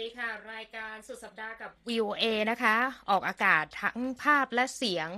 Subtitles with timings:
[0.04, 2.76] ีค่ะสวัสดีค่ะ รายการสุดสัปดาห์กับ VOA นะคะ
[3.10, 5.08] ออกอากาศทั้งภาพและเสียง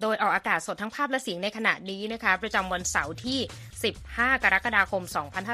[0.00, 3.38] โดยออกอากาศสดทั้งภาพและเสียงในขณะนี้นะคะ ประจำวันเสาร์ที่
[3.92, 5.02] 15 กรกฎาคม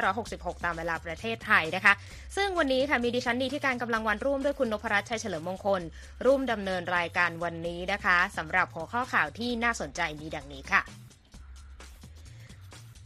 [0.07, 1.93] 2566 ตามเวลาประเทศไทยนะคะ
[2.37, 5.83] ซึ่งวันนี้ค่ะมีดิฉันดีที่การกำลังวันร่วมด้วยคุณนพรัตน์ชัยเฉลิมมงคล
[6.27, 10.83] ร่วมดำเนินรายการวันนี้นะคะสำหรับหัวข้อข่าวที่น่าสนใจมีดังนี้ค่ะ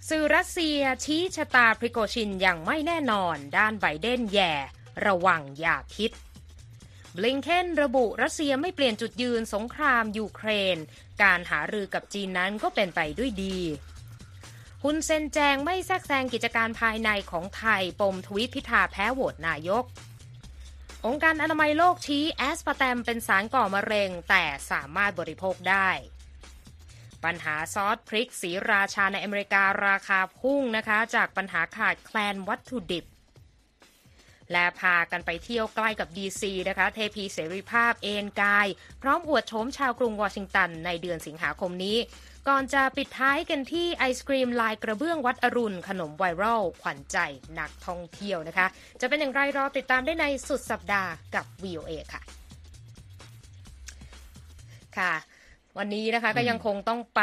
[0.08, 4.54] สื่อรัสเซียชี้ชะตาพริโกชินอย่างไม่แน่นอน ด้านไบเดนแย่
[5.06, 6.10] ระวังอย่าคิด
[7.16, 10.76] บลิงเคนระบุรัสเซียไม่เปลี่ยนจุดยืนสงครามยูเครน
[11.22, 13.58] การหารือกับจีนนั้นก็เป็นไปด้วยดี
[14.82, 19.84] ฮุนเซนแจงไม่แทรกแซงกิจการภายในของไทย ปมทวิตพิธาแพ้โหวตนายก
[21.06, 25.88] องค์การอนามัยโลกชี้แอสปาร์แตมเป็นสารก่อมะเร็ง แต่สามารถบริโภคได้
[27.24, 33.04] ปัญหาซอสพริกศรีราชาในอเมริการาคาพุ่งนะคะ จากปัญหาขาดแคลนวัตถุดิบ
[34.52, 38.66] และพากันไปเที่ยวใกล้กับดีซีนะคะเทพีเสรีภาพเอนกาย
[39.02, 41.98] พร้อมอวดโฉมชาวกรุงวอชิงตันในเดือนสิงหาคมนี้
[42.48, 47.18] ก่อนจะปิดท้ายกันที่ไอศครีมลายกระเบื้องวัดอรุณ ขนมไวรัลขวัญใจ
[47.58, 48.66] นักท่องเที่ยวนะคะ
[49.00, 52.22] จะเป็นอย่างไรรอติดตามได้ในสุดสัปดาห์กับ VOA ค่ะ
[54.98, 55.12] ค่ะ
[55.78, 57.22] วันนี้นะคะก็ยังคงต้องไป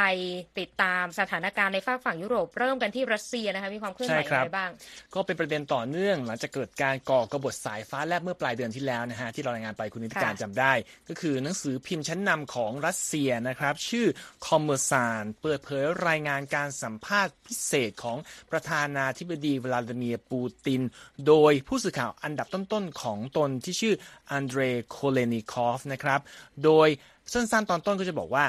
[0.60, 4.72] ติดตามสถานการณ์ในฝากฝั่งยุโรปเริ่มกันที่รัสเซียนะคะมีความเคลื่อนไหวใช่ครับอะไรบ้าง
[5.16, 10.74] ก็เป็นประเด็นต่อเนื่อง หลังจากเกิดการก่อกบฏสายฟ้าแลบเมื่อปลายเดือนที่แล้วนะฮะที่เรารายงานไปคุณนิติการค่ะจำได้
[11.10, 14.08] ก็คือหนังสือพิมพ์ชั้นนำของรัสเซียนะครับชื่อ
[14.48, 18.18] คอมเมอร์ซานเปิดเผยรายงานการสัมภาษณ์พิเศษของ
[18.52, 20.82] ประธานาธิบดีวลาดิเมียร์ปูติน
[21.28, 23.96] โดยผู้สื่อข่าวอันดับต้นๆของตนที่ชื่อ
[24.32, 26.20] อันเดรโคเลนิคอฟนะครับ
[26.66, 26.90] โดย
[27.32, 28.46] สั้นๆ ตอนต้นก็จะบอกว่า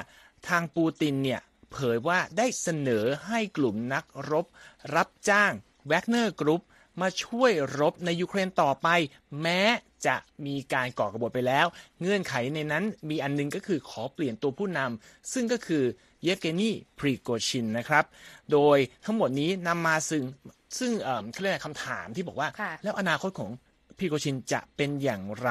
[0.49, 1.41] ทางปูตินเนี่ย
[1.73, 4.47] เผยว่าได้เสนอให้กลุ่มนักรบ
[4.95, 5.53] รับจ้าง
[5.87, 6.63] แวกเนอร์กรุ๊ป
[7.01, 8.89] มาช่วยรบในยูเครนต่อไป
[9.43, 9.61] แม้
[10.07, 11.67] จะมีการก่อกบฏไปแล้ว
[12.01, 15.83] เงื่อนไขในนั้นมีอันหนึงก็คือขอเปลี่ยนตัวผู้นำซึ่งก็คือ
[16.23, 18.05] เยฟเกนีพรีโกชินนะครับ
[18.53, 20.23] โดยทั้งหมดนี้นำมาซึ่ง
[20.79, 23.51] ซึ่งเอ่อเขาเรียกอะไรคำถามที่บอกว่าค่ะแล้วอนาคตของ
[23.99, 25.51] พีโกชินจะเป็นอย่างไร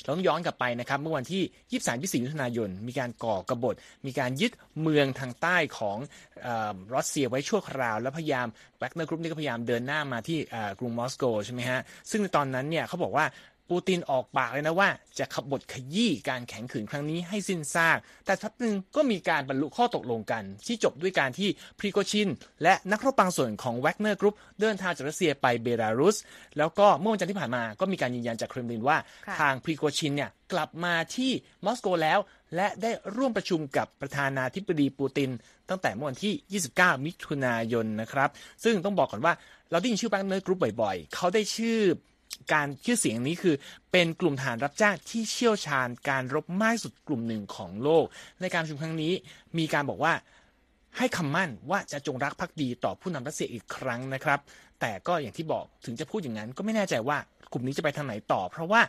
[0.00, 1.42] เราต้องย้อนกลับไปนะครับ เมื่อวันที่
[1.80, 3.74] 23 24มิถุนายน มีการก่อกบฏ
[4.06, 5.98] มีการยึดเมืองทางใต้ของ
[6.46, 8.46] ออรัสเซียไว้ชั่วคราว แล้วพยายาม
[8.78, 10.38] แวกเนอร์กรุ๊ปนี่ก็พยายามเดินหน้ามาที่
[10.78, 11.80] กรุงมอสโกใช่ไหมฮะ
[12.10, 13.24] ซึ่งในตอนนั้นเนี่ยเขาบอกว่า
[13.70, 14.88] ปูตินออกปากเลยนะว่า
[15.18, 21.48] จะบดขยี้การแข็งขืนครั้งนี้ให้สิ้นซาก แต่ทับหนึ่งก็มีการบรรลุข้อตกลงกัน ที่จบด้วยการที่
[21.78, 22.28] พรีโกชิน
[22.62, 26.16] และนักรบบางส่วนของแวกเนอร์กรุ๊ปเดินทางจากรัสเซียไปเบลารุส
[26.58, 31.30] แล้วก็เมื่อวันจันทร์ที่ผ่านมาก็มีการยืนยันจากเครมลินว่าค่ะทางพรีโกชินเนี่ยกลับมาที่
[31.64, 32.18] มอสโกแล้ว
[32.56, 35.30] และได้ร่วมประชุมกับประธานาธิบดีปูติน
[35.68, 38.28] ตั้งแต่เมื่อวันที่ 29 มิถุนายนนะครับ
[38.64, 39.34] ซึ่งต้องบอกก่อนว่า
[39.70, 41.78] เราได้ยินชื่อแบงค์เนอร์กรุ๊ปบ่อยๆ เขาได้ชื่อ
[42.52, 43.54] การชื่อเสียงนี้คือ
[43.92, 48.04] เป็นกลุ่มทหารรับจ้างที่เชี่ยวชาญการรบมากสุดกลุ่มหนึ่งของโลก
[48.40, 49.12] ในการประชุมครั้งนี้
[49.58, 50.12] มีการบอกว่า
[50.98, 54.40] ให้คำมั่นว่าจะจงรักภักดีต่อผู้นำรัสเซียอีกครั้งนะครับ
[54.80, 57.18] แต่ก็อย่างที่บอกถึงจะพูดอย่างนั้น ก็ไม่แน่ใจว่า
[57.52, 58.80] กลุ่มนี้จะไปทางไหนต่อ เพราะว่า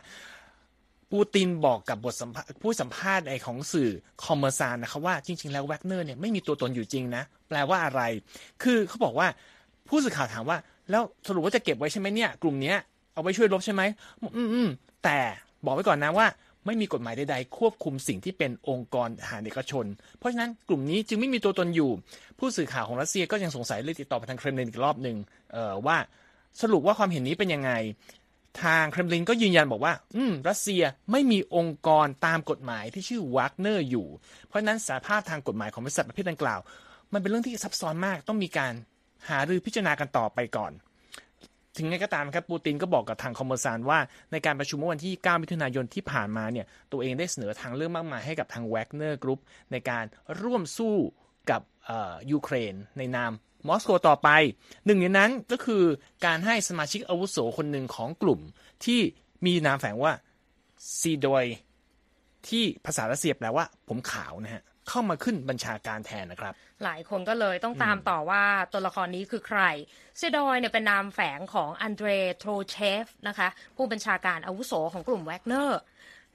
[1.12, 3.90] ปูตินบอกกับบทสัมภาษณ์ผู้สัมภาษณ์ไอของสื่อ
[4.24, 8.02] คอมเมอร์ซานนะครับว่าจริง ๆ แล้วแวกเนอร์เนี่ยไม่มีตัวตนอยู่จริงนะ แปลว่าอะไร
[8.62, 9.28] คือเขาบอกว่า
[9.88, 10.58] ผู้สื่อข่าวถามว่า
[10.90, 12.76] แล้วสรุปว่าจะเก็บไว้ใช่ไหมเนี่ย กลุ่มเนี้ย
[13.14, 13.82] เอาไว้ช่วยรบใช่ไหม
[14.20, 14.68] อืมอืม
[15.04, 15.18] แต่
[15.64, 16.26] บอกไว้ก่อนนะว่า
[16.66, 19.86] ไม่มีกฎหมายใดๆ ควบคุมสิ่งที่เป็นองค์กรทหารเอกชน
[20.18, 21.90] เพราะฉะนั้นกลุ่มนี้จึงไม่มีตัวตนอยู่
[22.38, 25.16] ผู้สื่อข่าวของรัสเซียก็ยังสงสัยเลยติดต่อไปทางเครมลินอีกรอบหนึ่ง
[25.52, 25.96] เอ่อว่า
[26.60, 27.72] สรุปว่าความเห็นนี้เป็นยังไง
[28.64, 34.06] ทางเครมลินก็ยืนยันบอกว่า อืม รัสเซียไม่มีองค์กรตามกฎหมายที่ชื่อแวกเนอร์อยู่
[34.46, 36.60] เพราะฉะนั้นสภาพทางกฎหมายของบริษัทประเภทดังกล่าว
[37.12, 38.72] มันเป็นเรื่องที่ซับซ้อนมากต้องมีการ
[39.28, 40.72] หารือพิจารณากันต่อไปก่อน
[41.76, 43.98] ถึงไงก็ตามครับปูตินก็บอกกับทางคอมเมอร์ซานว่า
[44.32, 49.40] ในการประชุมเมื่อวันที่ 9 มิถุนายนที่ผ่านมาเนี่ยตัวเองได้เสนอทางเลือกมากมายให้กับทางแวกเนอร์กรุ๊ป
[49.72, 50.04] ในการ
[50.42, 50.96] ร่วมสู้
[51.50, 51.62] กับ
[52.30, 53.32] ยูเครน ในนาม
[53.68, 54.28] มอสโกต่อไป
[54.86, 55.84] หนึ่งในนั้นก็คือ
[56.26, 58.40] การให้สมาชิกอาวุโสคนหนึ่งของกลุ่ม
[58.84, 59.00] ที่
[59.44, 60.12] มีนามแฝงว่า
[61.00, 61.44] ซีโดย
[62.48, 69.62] ที่ภาษารัสเซียแปลว่าผมขาวนะฮะ เข้ามาขึ้นบัญชาการแทนนะครับ หลายคนก็เลยต้องตามต่อว่าตัวละครนี้คือใคร
[70.18, 72.08] เซดอยเนี่ยเป็นนามแฝงของอันเดร
[72.38, 75.80] โทรเชฟนะคะผู้บัญชาการอาวุโสของกลุ่มแวกเนอร์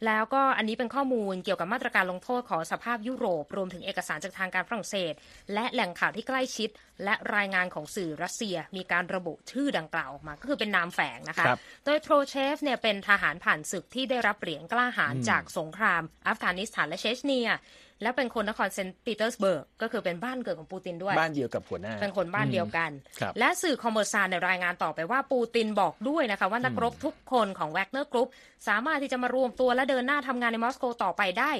[0.06, 5.14] แล้วก็อันนี้เป็นข้อมูลเกี่ยวกับมาตรการลงโทษของสหภาพยุโรป รวมถึงเอกสารจากทางการฝรั่งเศส
[5.54, 6.70] และแหล่งข่าวที่ใกล้ชิด
[7.04, 17.50] และรายงานของสื่อรัสเซีย มีการระบุชื่อดังกล่าวออกมา ก็คือเป็นนามแฝงนะคะครับโดยโทรเชฟเนี่ยเป็นทหารผ่านศึกที่ได้รับเหรียญกล้าหาญจากสงคราม อัฟกานิสถานและเชชเนีย
[18.02, 22.92] และเป็นคนนครเซนต์ปีเตอร์สเบิร์กก็คือเป็นบ้านเกิดของปูตินด้วย บ้านเดียวกับหัวหน้า เป็นคนบ้านเดียวกัน
[23.22, 28.30] ครับและสื่อคอมเมอร์ซานในยรายงานต่อไปว่าปูตินบอกด้วยนะคะว่านักรบทุกคนของแวกเนอร์กรุ๊ป
[28.68, 31.52] สามารถที่จะมารวมตัวและเดินหน้าทำงานในมอสโกต่อไปได้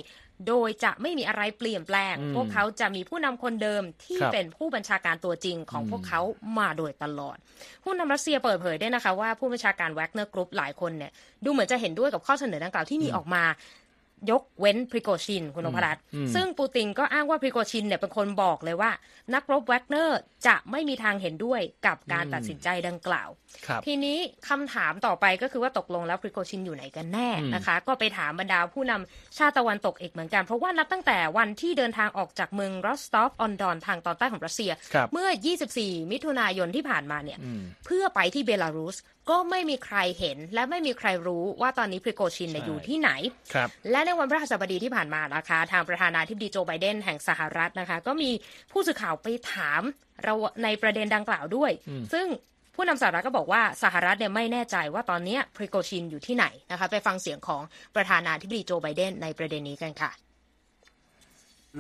[0.48, 6.22] โดยจะไม่มีอะไรเปลี่ยนแปลงอืมพวกเขาจะมีผู้นำคนเดิมที่ครับเป็นผู้บัญชาการตัวจริงของอืมพวกเขา
[6.60, 7.38] มาโดยตลอด
[7.84, 11.12] ผู้นำรัสเซียเปิดเผยด้วยนะคะว่าผู้บัญชาการแวกเนอร์กรุ๊ปหลายคนเนี่ย
[11.44, 13.44] ดูเหมือนจะเห็นด้วยกับข้อเสนอดังกล่าวที่มีออกมา
[14.32, 18.92] ยกเว้นพริโกชินคุณนพรัตน์อืมซึ่งปูตินก็อ้างว่าพริโกชินเนี่ยเป็นคนบอกเลยว่า
[19.34, 23.30] นักรบแวกเนอร์จะไม่มีทางเห็นด้วยกับการตัดสินใจดังกล่าว
[23.68, 24.18] ครับทีนี้
[24.50, 35.30] คำถามต่อไปก็คือว่าตกลงแล้วพริโกชินอยู่ไหนกันแน่อืมนะคะ ก็ไปถามบรรดาผู้นำชาติตะวันตกอีกเหมือนกัน เพราะว่านับตั้งแต่วันที่เดินทางออกจากเมืองรอสตอฟออนดอนทางตอนใต้ของรัสเซียครับเมื่อ
[35.70, 38.98] 24 มิถุนายนที่ผ่านมาเนี่ยอืมเพื่อไปที่เบลารุส
[39.30, 43.10] ก็ไม่มีใครเห็นและไม่มีใครรู้ว่าตอนนี้พริโกชินเนี่ยใช่อยู่ที่ไหน
[43.54, 48.32] ครับและในวันพฤหัสบดีที่ผ่านมานะคะ ทางประธานาธิบดีโจไบเดนแห่งสหรัฐนะคะ ก็มี
[48.72, 49.82] ผู้สื่อข่าวไปถาม
[50.24, 50.34] เรา
[50.64, 52.26] ในประเด็นดังกล่าวด้วยอืมซึ่ง
[52.76, 57.62] ผู้นำสหรัฐก็บอกว่าสหรัฐเนี่ยไม่แน่ใจว่าตอนนี้พริโกชินอยู่ที่ไหนนะคะ ไปฟังเสียงของ
[57.96, 60.12] ประธานาธิบดีโจไบเดนในประเด็นนี้กันค่ะ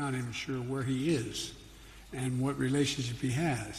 [0.02, 1.36] Not even sure where he is
[2.22, 3.74] and what relationship he has.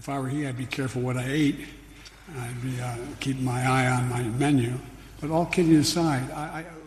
[0.00, 1.58] If I were he, I'd be careful what I ate.
[2.42, 4.72] I'd be uh, keeping my eye on my menu.
[5.20, 6.83] But all kidding aside, I, I, who knows?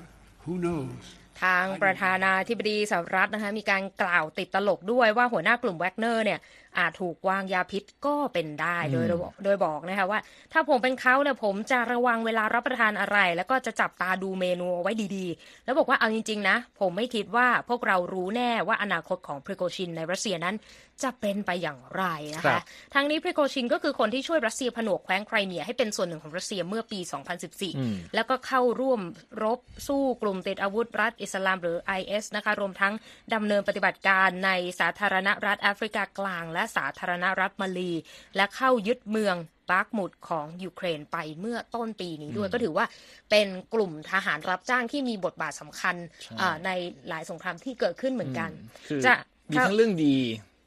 [1.44, 6.40] ทางประธานาธิบดีสหรัฐนะคะมีการกล่าวติดตลกด้วยว่าหัวหน้ากลุ่มแวกเนอร์เนี่ย
[6.80, 10.20] อาจถูกวางยาพิษก็เป็นได้โดยโดยโดยบอกนะคะว่า
[10.54, 20.56] ถ้าผมเป็นเขาเนี่ยผมจะระวังเวลารับประทานอะไร แล้วก็จะจับตาดูเมนูเอาไว้ดีๆ แล้วบอกว่าเอาจริง ๆ นะ ผมไม่คิดว่าพวกเรารู้แน่ว่าอนาคตของพริโกชินในรัสเซียนั้น
[21.04, 22.04] จะเป็นไปอย่างไร
[22.36, 22.64] นะคะครับ
[22.94, 29.02] ทางนี้พริโกชินก็คือคนที่ช่วยรัสเซียผนวกแคว้นไครเมียให้เป็นส่วนหนึ่งของรัสเซียเมื่อปีอืม2014 แล้วก็เข้าร่วม
[29.44, 32.94] รบสู้กลุ่มติดอาวุธรัฐอิสลามหรือ IS นะคะรวมทั้ง
[33.34, 37.92] ดำเนินปฏิบัติการในสาธารณรัฐแอฟริกากลางและสาธารณรัฐมาลี
[38.36, 39.36] และเข้ายึดเมือง
[39.69, 42.86] บาร์กมุดของยูเครนไปเมื่อต้นปีนี้ด้วยก็ถือว่า
[43.30, 46.69] เป็นกลุ่มทหารรับจ้างที่มีบทบาทสำคัญใช่อ่าใน
[47.08, 48.50] หลายสงครามที่เกิดขึ้นเหมือนกัน
[48.90, 49.14] คือจะ
[49.52, 50.16] มีทั้งเรื่องดี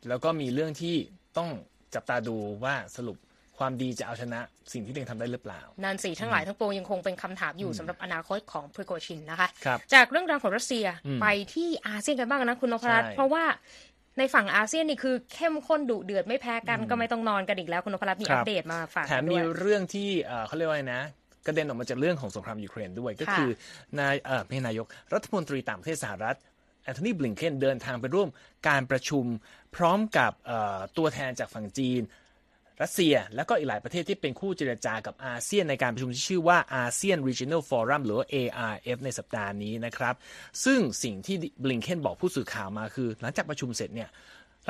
[0.08, 0.94] แล้วก็มีเรื่องที่
[1.36, 1.48] ต้อง
[1.94, 3.16] จับตาดูว่าสรุป
[3.58, 4.40] ความดีจะเอาชนะ
[4.72, 13.44] สิ่งที่ตัวเองทำได้หรือเปล่า นันสีทั้งหลายทั้งปวงยังคงเป็นคำถามอยู่สำหรับอนาคตของพริโกชินนะคะครับจากเรื่องราวของรัสเซียอืมไปที่อาเซียนกันบ้างนะคุณนพรัตน์ใช่เพราะว่า
[14.18, 21.02] ในฝั่งอาเซียนนี่คือเข้มข้นดุเดือดไม่แพ้กันก็ไม่ต้องนอนกันอีกแล้วคุณนพรัตน์มีครัอับปเดตมาฝากแถกัมนด้มีวยเรื่องที่เอ่อเขาเรียกว่าไงนะ
[21.46, 23.50] กระเด็นออกมาจากเรื่องของสงครามยูเครนด้วยก็ค่ะคือ
[24.00, 26.36] นายเอ่อไม่ใช่นายกรัฐมนตรีต่างประเทศสหรัฐ
[26.84, 28.28] แอนโทนีบลิงเคนเดินทางไปร่วม
[28.68, 29.24] การประชุม
[29.76, 32.02] พร้อมกับเอ่อตัวแทนจากฝั่งจีน
[32.82, 40.14] รัสเซีย แล้วก็อีกหลายประเทศที่เป็นคู่เจรจากับอาเซียนในการประชุมที่ชื่อว่าอาเซียน Regional Forum หรือว่า ARF ในสัปดาห์นี้นะครับ
[40.64, 44.08] ซึ่งสิ่งที่บลิงเคนบอกผู้สื่อข่าวมาคือ หลังจากประชุมเสร็จเนี่ย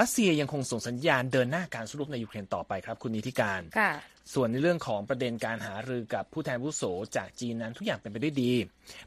[0.00, 3.92] รัสเซียยังคงส่งสัญญาณเดินหน้าการสู้รบในยูเครนต่อไปครับ คุณนิติการค่ะ
[4.34, 6.82] ส่วนในเรื่องของประเด็นการหารือกับผู้แทนผู้โส
[7.16, 8.52] จากจีนนั้นทุกอย่างเป็นไปได้ดี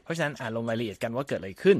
[0.02, 1.78] เพราะฉะนั้นอ่านลงรายละเอียดกันว่าเกิดอะไรขึ้น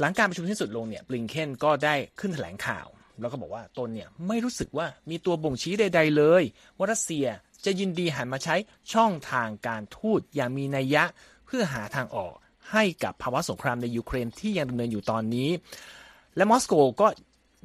[0.00, 2.86] หลังการประชุมที่สุดลงเนี่ยบลิงเคนก็ได้ขึ้นแถลงข่าว
[3.20, 6.42] แล้วก็บอกว่าตนเนี่ยไม่รู้สึกว่ามีตัวบ่งชี้ใด ๆ เลย
[6.76, 7.26] ว่ารัสเซีย
[7.64, 8.54] จะยินดีหันมาใช้
[8.92, 11.04] ช่องทางการทูตอย่างมีนัยยะ
[11.46, 12.34] เพื่อหาทางออก
[12.72, 15.50] ให้กับภาวะสงครามในยูเครนที่ยังดำเนินอยู่ตอนนี้
[16.36, 17.06] และมอสโกก็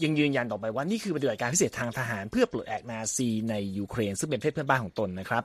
[0.03, 5.43] ยังยืนยันต่อไปว่านี่คือปฏิบัติการพิเศษทางทหารเพื่อปลดแอกนาซีในยูเครน ซึ่งเป็นประเทศเพื่อนบ้านของตนนะครับ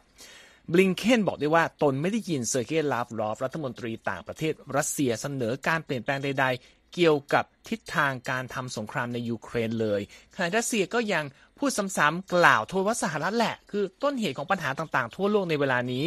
[0.73, 10.01] บลิงเคนบอกด้วยว่าตนไม่ได้ยินเซอร์เกย์ลาฟรอฟรัฐมนตรีต่างประเทศรัสเซียเสนอการเปลี่ยนแปลงใดๆ เกี่ยวกับทิศทางการทำสงครามในยูเครนเลย
[10.35, 11.25] ขณะรัสเซียก็ยัง
[11.59, 16.05] พูดซ้ำๆกล่าวโทษว่าสหรัฐแหละ คือต้นเหตุของปัญหาต่างๆ ทั่วโลกในเวลานี้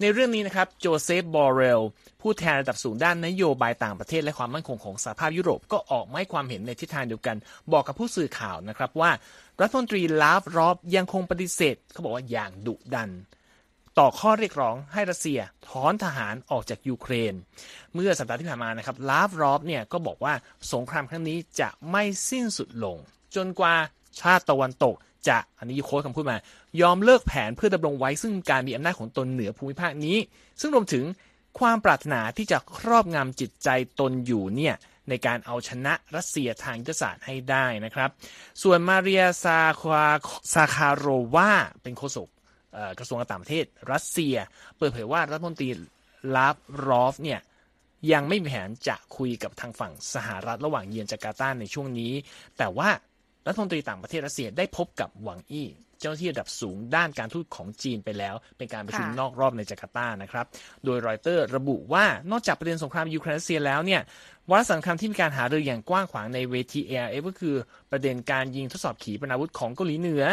[0.00, 1.82] ในเรื่องนี้นะครับโจเซฟบอเรล
[2.20, 7.36] ผู้แทนระดับสูงด้านนโยบายต่างประเทศและความมั่นคงของสหภาพยุโรปก็ออกมาให้ความเห็นในทิศทางเดียวกัน
[7.72, 9.10] บอกกับผู้สื่อข่าวนะครับว่า
[9.60, 13.10] รัฐมนตรีลาฟรอฟยังคงปฏิเสธเขาบอกว่าอย่างดุดัน
[13.98, 17.34] ต่อข้อเรียกร้องให้รัสเซียถอนทหารออกจากยูเครน
[17.94, 20.34] เมื่อสัปดาห์ที่ผ่านมานะครับลาฟรอฟเนี่ยก็บอกว่า
[20.72, 22.96] สงครามครั้งนี้จะไม่สิ้นสุดลง
[23.36, 23.74] จนกว่า
[24.20, 24.94] ชาติตะวันตก
[25.28, 26.38] จะอันนี้โค้ดคำพูดมา
[26.80, 30.16] ยอมเลิกแผนเพื่อดำรงไว้ซึ่งการมีอำนาจของตนเหนือภูมิภาคนี้
[30.60, 31.04] ซึ่งรวมถึง
[31.58, 33.68] ความปรารถนาที่จะครอบงำจิตใจ
[34.00, 34.74] ตนอยู่เนี่ย
[35.08, 38.10] ในการเอาชนะรัสเซียทางยุทธศาสตร์ให้ได้นะครับ
[38.62, 40.06] ส่วนมาเรียซาควา
[40.54, 42.28] ซาคาโรวาเป็นโฆษก
[42.98, 44.36] กระทรวงการต่างประเทศรัสเซีย
[44.78, 45.68] เปิดเผยว่ารัฐมนตรี
[46.34, 47.40] ลาฟรอฟเนี่ย
[48.12, 52.12] ยังไม่มีแผนจะคุยกับทางฝั่งสหรัฐระหว่างเยือนจาการ์ตาในช่วงนี้
[52.58, 52.88] แต่ว่า
[53.46, 55.68] รัฐมนตรีต่างประเทศรัสเซียได้พบกับหวังอี้
[56.00, 60.46] เจ้าที่ระดับสูงด้านการทูตของจีนไปแล้ว เป็นการประชุมนอกรอบในจาการ์ตานะครับ
[60.84, 64.00] โดยรอยเตอร์ระบุว่านอกจากประเด็นสงครามยูเครนรัสเซียแล้วเนี่ย
[64.50, 67.54] วาระสำคัญที่มีการหารืออย่างกว้างขวางในเวที ARF ก็คือ
[67.90, 70.24] ประเด็นการยิงทดสอบขีปนาวุธของเกาหลีเหนือ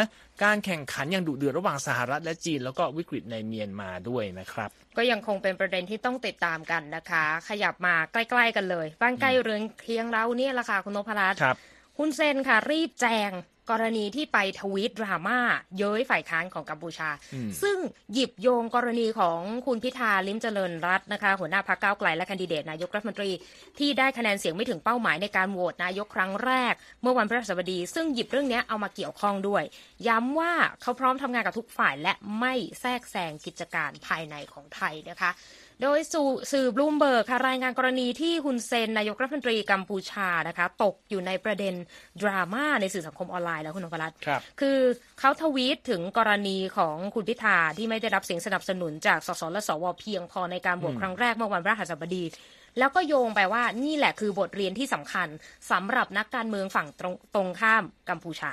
[0.44, 11.56] การแข่งขันอย่างดุเดือดระหว่างสหรัฐและจีน แล้วก็วิกฤตในเมียนมาด้วยนะครับ ก็ยังคงเป็นประเด็นที่ต้องติดตามกันนะคะ ขยับมาใกล้ๆกันเลย บ้านใกล้เรือนเคียงเราเนี่ยแหละค่ะคุณนพรัตน์ครับ
[11.98, 13.30] คุณเซนค่ะรีบแจง
[13.70, 15.38] กรณีที่ไปทวีตดราม่า
[15.78, 17.76] เย้ยฝ่ายค้านของกัมพูชาอืมซึ่ง
[18.12, 23.30] หยิบโยงกรณีของคุณพิธาลิมเจริญรัตน์นะคะ หัวหน้าพรรคก้าวไกลและแคนดิเดตนายกรัฐมนตรี
[23.78, 29.62] ที่ได้คะแนนเสียงไม่ถึงเป้าหมายในการโหวตนายกครั้งแรก เมื่อวันพฤหัสบดี ซึ่งหยิบเรื่องนี้เอามาเกี่ยวข้องด้วย
[30.08, 35.30] ย้ำว่าเขาพร้อมทำงานกับทุกฝ่ายและไม่แทรกแซงกิจการภายในของไทยนะคะ
[35.82, 35.98] โดย
[36.52, 41.74] สื่อบลูมเบิร์กค่ะรายงานกรณีที่ฮุนเซนนายกรัฐมนตรีกัมพูชานะคะตกอยู่ในประเด็น
[42.22, 44.78] ดราม่าในสื่อสังคมออนไลน์แล้วคุณนพรัตน์ครับคือ
[45.18, 52.24] เขาทวีตถึงกรณีของคุณพิธาที่ไม่ได้รับเสียงสนับสนุนจากสสและสวเพียงพอในการโหวตครั้งแรกเมื่อวันพฤหัสบดี
[52.78, 55.28] แล้วก็โยงไปว่านี่แหละคือบทเรียนที่สำคัญ
[55.70, 58.52] สำหรับนักการเมืองฝั่งตรงตรงข้ามกัมพูชา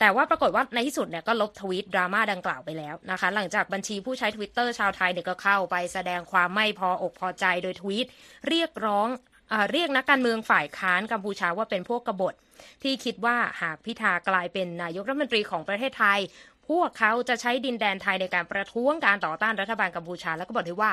[0.00, 8.06] แต่ว่าปรากฏว่าในที่สุดเนี่ยก็ลบทวีตดราม่าดังกล่าวไปแล้วนะคะ หลังจากบัญชีผู้ใช้ Twitter ชาวไทยเนี่ยก็เข้าไปแสดงความไม่พออกพอใจโดยทวีต
[8.48, 9.08] เรียกร้อง
[9.50, 12.34] เออเรียกนักการเมืองฝ่ายค้านกัมพูชาว่าเป็นพวกกบฏ
[12.82, 16.20] ที่คิดว่าหากพิธากลายเป็นนายกรัฐมนตรีของประเทศไทย
[16.68, 20.92] พวกเขาจะใช้ดินแดนไทยในการประท้วงการต่อต้านรัฐบาลกัมพูชาแล้วก็บอกด้วยว่า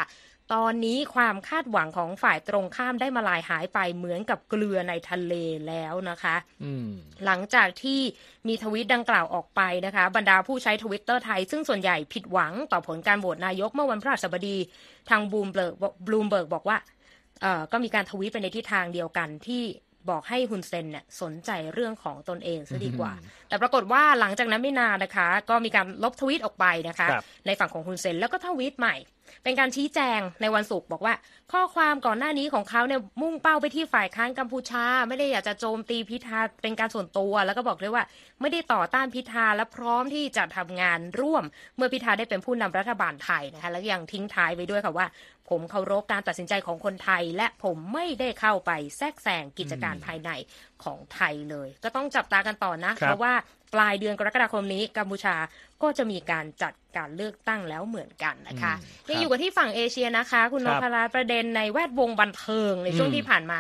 [0.53, 5.33] ตอนนี้ความคาดหวังของฝ่ายตรงข้ามได้มาลายหายไปเหมือนกับเกลือในทะเล
[5.67, 6.87] แล้วนะคะอืม
[7.25, 7.99] หลังจากที่
[8.47, 14.57] มีทวิตดังกล่าวออกไปนะคะ บรรดาผู้ใช้ทวิตเตอร์ไทย ซึ่งส่วนใหญ่ผิดหวังต่อผลการโหวตนายกเมื่อวันพฤหัสบดี
[15.09, 15.73] ทางบูมเบิร์ก
[16.05, 16.77] บลูมเบิร์กบอกว่า
[17.41, 19.63] เอ่อก็มีการทวิตไปในทิศทางเดียวกันที่
[20.09, 23.11] บอกให้ฮุนเซนเนี่ยสนใจเรื่องของตนเองซะดีกว่า
[23.47, 28.95] แต่ปรากฏว่าหลังจากนั้นไม่นานนะคะ ก็มีการลบทวิตออกไปนะคะครับในฝั่งของฮุนเซนแล้วก็ทวิตใหม่
[29.43, 31.13] เป็นการชี้แจงในวันศุกร์บอกว่า
[31.51, 38.03] ข้อความก่อนหน้านี้ของเขาเนี่ยมุ่งเป้าไปที่ฝ่ายค้านกัมพูชา ไม่ได้อยากจะโจมตีพิธาเป็นการส่วนตัว แล้วก็บอกด้วยว่า
[38.41, 41.43] ไม่ได้ต่อต้านพิธาและพร้อมที่จะทำงานร่วม
[41.75, 45.07] เมื่อพิธาได้เป็นผู้นำรัฐบาลไทยนะคะแล้วยังทิ้งท้ายไว้ด้วยค่ะว่า
[45.49, 50.31] ผมเคารพการตัดสินใจของคนไทย และผมไม่ได้เข้าไปแทรกแซงกิจการภายใน
[50.83, 53.33] ของไทยเลย ก็ต้องจับตากันต่อนะครับเพราะว่า
[53.73, 55.35] ปลายเดือนกรกฎาคมนี้กัมพูชา
[55.81, 58.73] ก็จะมีการจัดการเลือกตั้งแล้วเหมือนกันนะคะ
[59.07, 63.57] อืมยังครับอยู่กันที่ฝั่งเอเชียนะคะ คุณนครับพราประเด็นในแวดวงบันเทิงในช่วงอืมที่ผ่านมา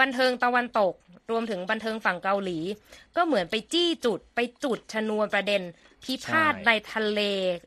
[0.00, 0.94] บันเทิงตะวันตก
[1.30, 2.58] รวมถึงบันเทิงฝั่งเกาหลี
[3.16, 5.62] ก็เหมือนไปจี้จุดไปจุดชนวนประเด็น
[6.04, 7.20] พิพาทในทะเล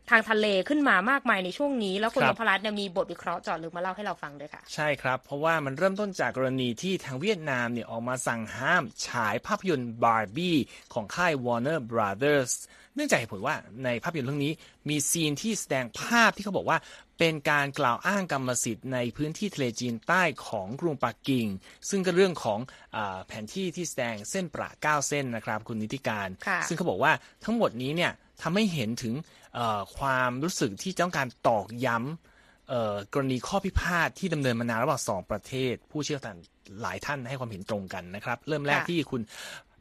[0.10, 10.58] ทางทะเลขึ้นมามากมายในช่วงนี้ แล้วคุณครันบพรัตน์เนี่ยมีบทวิเคราะห์เจาะลึกมาเล่าให้เราฟังด้วยค่ะ ใช่ครับ เพราะว่ามันเริ่มต้นจากกรณีที่ทางเวียดนามเนี่ยออกมาสั่งห้ามฉายภาพยนตร์บาร์บี้
[10.94, 12.54] ของค่าย Warner Brothers
[12.96, 13.56] เนื่องจากเหตุผลว่า
[13.86, 14.54] ในภาพยนตร์เรื่องนี้
[14.90, 16.78] มีซีนที่แสดงภาพที่เขาบอกว่า
[17.20, 21.48] เป็นการกล่าวอ้างกรรมสิทธิ์ในพื้นที่ทะเลจีนใต้ของกรุงปักกิ่ง
[21.90, 22.60] ซึ่งก็เรื่องของ
[22.96, 27.14] อาแผนที่ที่แสดงเส้นประเก้าเส้นนะครับ คุณนิติการค่ะซึ่งเขาบอกว่า
[27.46, 29.14] ทั้งหมดนี้เนี่ยทำให้เห็นถึง
[29.56, 36.38] เอ่อความรู้สึกที่ต้องการตอกย้ำเอ่อกรณีข้อพิพาทที่ดำเนินมานานระหว่างสองประเทศ ผู้เชี่ยวชาญ
[36.82, 39.22] หลายท่านให้ความเห็นตรงกันนะครับ เริ่มแรกค่ะที่คุณ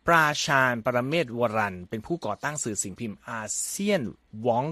[0.07, 4.03] ปราชาญปรเมศวรันเป็นผู้ก่อตั้งสื่อสิ่งพิมพ์อาเซียน
[4.47, 4.65] วอง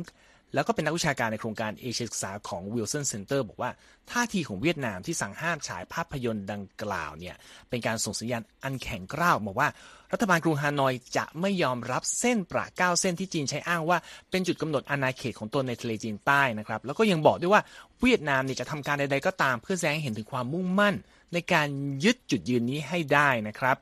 [0.54, 3.70] แล้วก็เป็นนักวิชาการในโครงการเอเชียศึกษาของ Wilson Center บอกว่า
[4.10, 7.36] ท่าทีของเวียดนามที่สั่งห้ามฉายภาพยนตร์ดังกล่าวเนี่ย
[7.68, 9.68] เป็นการส่งสัญญาณอันแข็งกร้าวบอกว่า
[10.12, 13.98] รัฐบาลกรุงฮานอยจะไม่ยอมรับเส้นประเก้าเส้นที่จีนใช้อ้างว่า
[14.30, 17.62] เป็นจุดกำหนดอาณาเขตของตนในทะเลจีนใต้นะครับแล้วก็ยังบอกด้วยว่า
[18.00, 20.94] เวียดนามเนี่ยจะทำการใด ๆ ก็ตามเพื่อแสดงเห็นถึงความมุ่งมั่น
[21.32, 21.68] ในการ
[22.04, 23.76] ยึดจุดยืนนี้ให้ได้นะครับ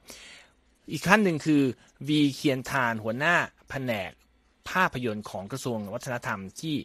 [0.93, 1.63] อีกขั้นหนึ่งคือ
[2.09, 3.35] วีเคียนทานหัวหน้า
[3.71, 4.11] แผนก
[4.71, 6.77] ภาพยนตร์ของกระทรวงวัฒนธรรมที่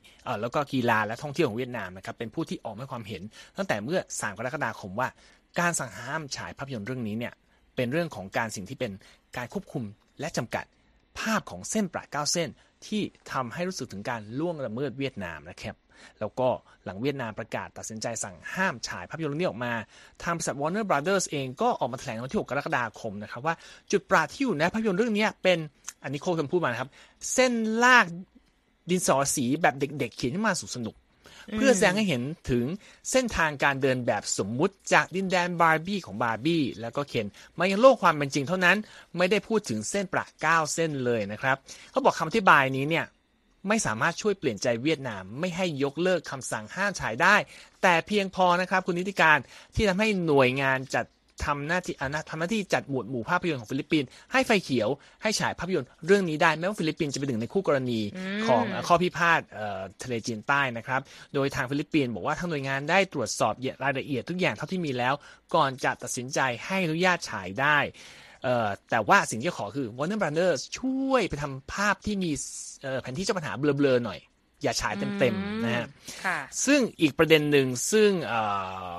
[0.41, 3.21] แล้วก็กีฬาและท่องเที่ยวของเวียดนามนะครับเป็นผู้ที่ออกมาความเห็น
[3.57, 5.07] ตั้งแต่เมื่อ 3 กรกฎาคมว่า
[5.59, 7.33] การสั่งห้ามฉายภาพยนตร์เรื่องนี้เนี่ย
[7.75, 8.91] เป็นเรื่องของการสิ่งที่เป็น
[9.37, 9.83] การควบคุม
[10.19, 10.65] และจำกัด
[11.19, 12.49] ภาพของเส้นประเก้าเส้น
[12.87, 15.75] ที่ทำให้รู้สึกถึงการล่วงละเมิดเวียดนามนะครับ
[16.19, 16.47] แล้วก็
[16.85, 19.73] หลังเวียดนามประกาศตัดสินใจสั่งห้ามฉายภาพยนตร์เรื่องนี้ออกมา
[20.23, 23.55] ทางบริษัท Warner Brothers เองก็ออกมาแถลงในวันที่ 6 กรกฎาคมนะครับว่า
[23.91, 25.59] จุดประหลาดที่อยู่ในภาพยนตร์เรื่องนี้เป็น
[26.03, 26.89] อันนี้โคคำพูดมานะครับ
[27.33, 27.51] เส้น
[27.83, 28.05] ลาก
[28.89, 30.95] ดินสอสีแบบเด็ก ๆ เขียนขึ้นมาสุขสนุก
[31.55, 32.65] เพื่อแสดงให้เห็นถึง
[33.11, 38.77] เส้นทางการเดินแบบสมมุติจากดินแดนบาร์บี้ของบาร์บี้แล้วก็เคนมายังโลกความเป็นจริงเท่านั้น
[39.17, 41.57] ไม่ได้พูดถึงเส้นประเก้าเส้นเลยนะครับ
[41.91, 43.05] เขาบอกคำอธิบายนี้เนี่ย
[43.67, 47.35] ไม่สามารถช่วยเปลี่ยนใจเวียดนามไม่ให้ยกเลิกคำสั่งห้ามฉายได้
[47.81, 49.37] แต่เพียงพอนะครับคุณนิติการ
[49.75, 51.05] ที่ทำให้หน่วยงานจัด
[51.45, 54.89] ทำหน้าที่อ่านะทำหน้าที่จัดหมวดหมู่ภาพยนตร์ของฟิลิปปินส์ให้ไฟเขียว
[55.23, 58.01] ให้ฉายภาพยนตร์เรื่องนี้ได้แม้ว่าฟิลิปปินส์จะเป็นหนึ่งในคู่กรณี
[58.47, 61.01] ของข้อพิพาทเอ่อทะเลจีนใต้นะครับ
[61.33, 63.53] โดยทางฟิลิปปินส์บอกว่าทางหน่วยงานได้ตรวจสอบ
[63.83, 65.13] รายละเอียดทุกอย่างเท่าที่มีแล้ว
[65.55, 68.22] ก่อนจะตัดสินใจให้อนุญาตฉายได้เอ่อ
[68.89, 72.31] แต่ว่าสิ่งที่ขอคือ Warner Brothers ช่วยไปทำภาพที่มี
[72.83, 74.19] เอ่อแผนที่เจ้าปัญหาเบลอๆหน่อย
[74.63, 75.87] อย่าฉายเต็มๆนะฮะ
[76.25, 78.41] ค่ะซึ่งอีกประเด็นหนึ่งซึ่งเอ่
[78.95, 78.97] อ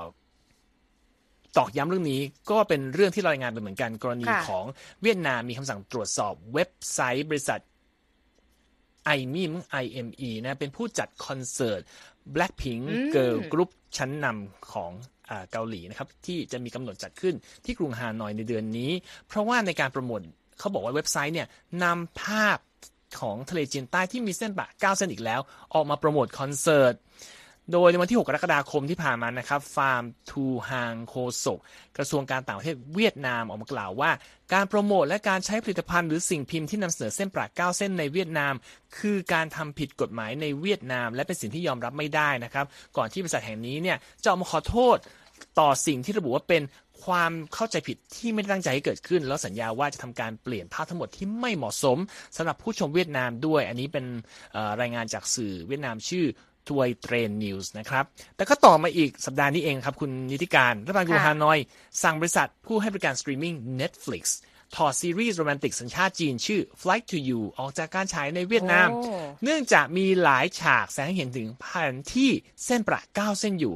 [1.57, 2.21] ตอกย้ำเรื่องนี้
[2.51, 4.65] ก็เป็นเรื่องที่รายงานไปเหมือนกัน กรณีค่ะของ
[5.01, 7.59] เวียดนามมีคำสั่งตรวจสอบเว็บไซต์บริษัท
[9.17, 11.81] i m e m IME นะ เป็นผู้จัดคอนเสิร์ต
[12.35, 12.83] Blackpink
[13.15, 15.14] Girl Group ชั้นนำของอา
[15.51, 18.91] เกาหลีนะครับที่จะมีกำหนดจัดขึ้นที่กรุงฮานอยในเดือนนี้
[19.27, 20.21] เพราะว่าในการโปรโมท
[20.59, 21.47] เขาบอกว่าเว็บไซต์เนี่ย
[21.83, 22.57] นำภาพ
[23.19, 25.41] ของทะเลจีนใต้ที่มีเส้นปะ9เส้นอีกแล้ว
[25.73, 26.93] ออกมาโปรโมทคอนเสิร์ต
[27.71, 31.59] โดยในวันที่ 6 กรกฎาคมที่ผ่านมานะครับ ฟาร์มทูฮางโคศก
[31.97, 34.11] กระทรวงการต่างประเทศเวียดนามออกมากล่าวว่า
[34.53, 38.53] การโปรโมทและการใช้ผลิตภัณฑ์หรือสิ่งพิมพ์ที่นำเสนอเส้นประเก้าเส้นในเวียดนาม
[38.97, 42.65] คือการทำผิดกฎหมายในเวียดนาม และเป็นสิ่งที่ยอมรับไม่ได้นะครับ
[42.97, 44.97] ก่อนที่บริษัทแห่งนี้เนี่ยจะออกมาขอโทษ
[45.59, 46.63] ต่อสิ่งที่ระบุว่าเป็น
[47.03, 51.97] ความเข้าใจผิดที่ไม่ได้ตั้งใจให้เกิดขึ้น แล้วสัญญาว่าจะทำการเปลี่ยนภาพทั้งหมดที่ไม่เหมาะสม
[52.37, 54.05] สำหรับผู้ชมเวียดนามด้วย อันนี้เป็น
[54.81, 56.25] รายงานจากสื่อเวียดนามชื่อ
[56.69, 58.03] ทวยเทรนนิวส์นะครับ
[58.35, 61.59] แต่ก็ต่อมาอีกสัปดาห์นี้เองครับ คุณนิติการรัฐบาลกรุงค่ะฮานอย
[62.03, 64.23] สั่งบริษัทผู้ให้บริการสตรีมมิ่ง Netflix
[64.75, 69.01] ถอดซีรีส์โรแมนติกสัญชาติจีนชื่อ Flight to You ออกจากการฉายในเวียดนามโอ้
[69.43, 72.29] เนื่องจากมีหลายฉากแสดงให้เห็นถึงแผนที่
[72.65, 73.75] เส้นประก้าวเส้นอยู่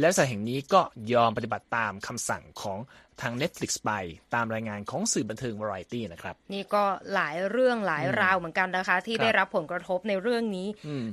[0.00, 0.80] แล้วสายแห่งนี้ก็
[1.12, 2.78] ยอมปฏิบัติตามคำสั่งของ
[3.22, 3.90] ทาง Netflix ไป
[4.34, 10.68] ตามรายงานของสื่อบันเทิง Variety นะครับ นี่ก็หลายเรื่องหลายราวเหมือนกันนะคะ ที่ครับได้รับผลกระทบในเรื่องนี้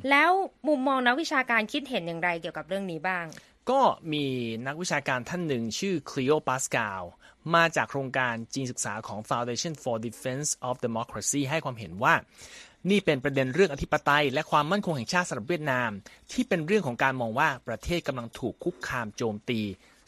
[0.10, 0.32] แล้ว
[0.68, 3.26] มุมมองนักวิชาการคิดเห็นอย่างไรเกี่ยวกับเรื่องนี้บ้าง
[3.70, 3.82] ก็
[4.14, 4.26] มี
[4.68, 7.02] นักวิชาการท่านหนึ่งชื่อ Cleo Pascal
[7.56, 12.14] มาจากโครงการจีนศึกษาของ Foundation for Defense of Democracy ให้ความเห็นว่า
[12.90, 15.90] นี่เป็นประเด็นเรื่องอธิปไตย และความมั่นคงแห่งชาติสำหรับเวียดนาม
[16.32, 19.62] ที่เป็นเรื่องของการมองว่าประเทศกำลังถูกคุกคามโจมตี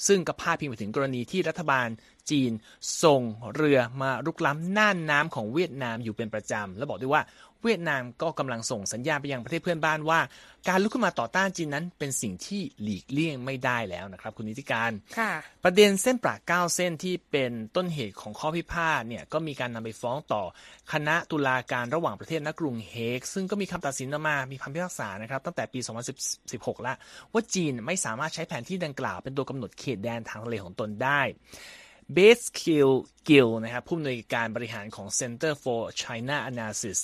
[0.08, 1.88] ซึ่งก็พาดพิงไปถึงกรณีที่รัฐบาล
[2.32, 2.52] จีน
[3.04, 3.22] ส่ง
[3.56, 7.24] เรือมารุกล้ำน่านน้ำของเวียดนามอยู่เป็นประจำ และบอกด้วยว่า
[7.66, 10.20] เวียดนามก็กำลังส่งสัญญาณไปยังประเทศเพื่อนบ้านว่า
[10.68, 15.32] การลุกขึ้นมาต่อต้านจีนนั้นเป็นสิ่งที่หลีกเลี่ยงไม่ได้แล้วนะครับ คุณนิติการค่ะ
[15.64, 20.44] ประเด็นเส้นปราเก้าเส้นที่เป็นต้นเหตุของข้อพิพาทเนี่ยก็มีการนำไปฟ้องต่อ
[20.94, 25.80] คณะตุลาการระหว่างประเทศณกรุงเฮกซึ่งก็มีคำตัดสินออกมามีคำพิพากษานะครับตั้งแต่ปี
[26.32, 26.98] 2016แล้ว
[27.34, 31.22] ว่าจีนไม่สามารถใช้แผนที่ดังกล่าวเป็นตัวกำหนดเขตแดนทางทะเลของตนได้
[32.14, 32.90] เบสคิล
[33.30, 37.00] กิลนะครับผู้อำนวยการบริหารของ Center for China Analysis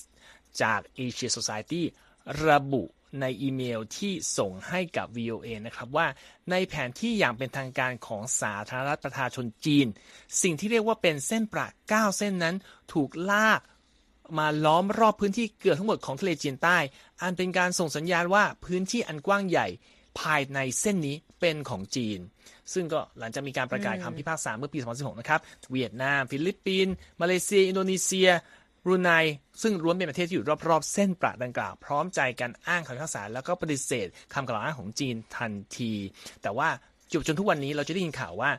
[0.61, 1.81] จาก Asia Society
[2.47, 2.83] ระบุ
[3.21, 6.07] ในอีเมลที่ส่งให้กับ VOA นะครับว่า
[6.51, 9.87] ในแผนที่อย่างเป็นทางการของสาธารณรัฐประชาชนจีน
[10.41, 12.55] สิ่งที่เรียกว่าเป็นเส้นประก้าวเส้นนั้น
[12.93, 13.61] ถูกลาก
[14.37, 16.77] มาล้อมรอบพื้นที่เกือบทั้งหมดของทะเลจีนใต้
[17.21, 19.67] อันเป็นการส่งสัญญาณว่าพื้นที่อันกว้างใหญ่
[20.19, 22.19] ภายในเส้นนี้เป็นของจีน
[22.73, 25.39] ซึ่งก็หลังจากมีการประกาศคำพิพากษาเมื่อปี 2016 นะครับ
[25.71, 28.29] เวียดนาม ฟิลิปปินส์ มาเลเซีย อินโดนีเซีย
[28.83, 29.11] บรูไน
[29.61, 35.91] ซึ่งล้วนเป็นประเทศที่อยู่รอบๆ เส้นประดังกล่าว พร้อมใจกันอ้างคำพิพากษาแล้วก็ปฏิเสธคำกล่าวอ้างของจีนทันที
[36.41, 36.69] แต่ว่า
[37.11, 38.51] จนจนทุกวันนี้เราจะได้ยินข่าวว่า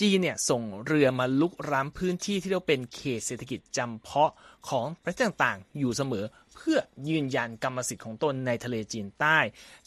[0.00, 4.32] จีนเนี่ยส่งเรือมารุกล้ำพื้นที่ที่เราเป็นเขตเศรษฐกิจจำเพาะ
[4.68, 9.38] ของประเทศต่างๆ อยู่เสมอ เพื่อยืนยันกรรมสิทธิ์ของตนในทะเลจีนใต้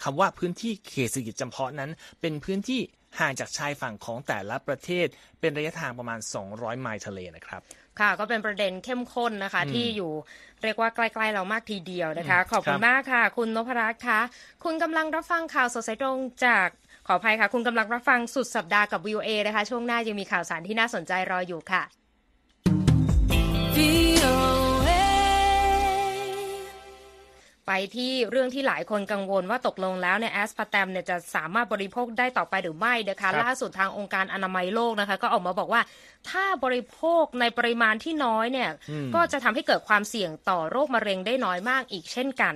[0.04, 2.82] คำว่าพื้นที่เขตเศรษฐกิจจำเพาะนั้น เป็นพื้นที่
[3.20, 5.08] ห่างจากชายฝั่งของแต่ละประเทศ
[5.40, 7.62] เป็นระยะทางประมาณ 200 ไมล์ทะเลนะครับ
[8.00, 10.12] ค่ะ ก็เป็นประเด็นเข้มข้นนะคะ ที่อยู่
[10.64, 14.20] เรียกว่าใกล้ๆเรามากทีเดียวนะคะ ขอบคุครัณบมากค่ะ คุณนพรัตน์คะ
[14.64, 16.68] คุณกำลังรับฟังข่าวสดสายตรงจาก
[17.08, 21.84] ขออภัยค่ะ คุณกำลังรับฟังสุดสัปดาห์กับ VOA นะคะ ช่วงหน้ายังมีข่าวสารที่น่าสนใจรออยู่ค่ะ
[27.68, 35.82] ไปที่เรื่องที่หลายคนกังวลว่าตกลงแล้วเนี่ยแอสพาร์แตมเนี่ยจะสามารถบริโภคได้ต่อไปหรือไม่นะคะครับล่าสุดทางองค์การอนามัยโลกนะคะก็ออกมาบอกว่า
[36.30, 38.70] ถ้าบริโภคในปริมาณที่น้อยเนี่ย
[39.16, 42.56] ก็จะทำให้เกิดความเสี่ยงต่อโรคมะเร็งได้น้อยมากอีกเช่นกัน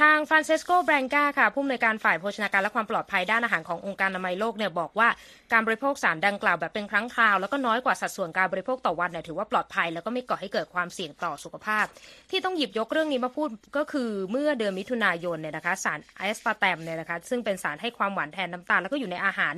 [0.00, 5.08] ทางฟรานเซสโกแบรนกาค่ะผู้อำนวยการฝ่ายโภชนาการและความปลอดภัยด้านอาหารขององค์การอนามัยโลกเนี่ยบอกว่า
[5.52, 11.84] การบริโภคสารดังกล่าวแบบเป็นครั้งคราว แล้วก็น้อยกว่าสัดส่วนการบริโภคต่อวันเนี่ยถือว่าปลอดภัย แล้วก็ไม่ก่อให้เกิดความเสี่ยงต่อสุขภาพ
[12.30, 19.54] ที่ต้องหยิบยกเรื่องนี้มาพูดก็คือเมื่อเดือนมิถุนายนเนี่ยนะคะสารไอสปาแตมเนี่ยนะคะซึ่งเป็นสารให้ความหวานแทนน้ำตาลแล้วก็อยู่ในอาหาร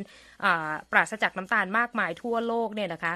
[0.90, 3.12] ปราศจากน้ำตาลมากมายทั่วโลกเนี่ยนะคะ